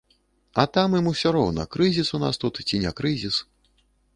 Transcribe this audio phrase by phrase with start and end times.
[0.61, 3.37] А там ім усё роўна, крызіс у нас тут ці не крызіс.